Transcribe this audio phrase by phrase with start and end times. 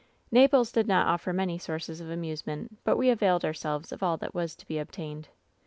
[0.31, 4.33] "Naples did not offer many sources of amusement, but we availed ourselves of all that
[4.33, 5.29] was to be obtained.